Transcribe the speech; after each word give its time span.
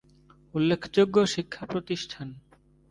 উল্লেখযোগ্য 0.53 1.15
শিক্ষাপ্রতিষ্ঠান- 1.25 2.35